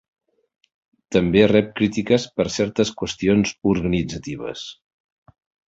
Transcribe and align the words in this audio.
També 1.15 1.43
rep 1.51 1.69
crítiques 1.81 2.25
per 2.39 2.47
certes 2.57 2.95
qüestions 3.03 3.55
organitzatives. 3.75 4.67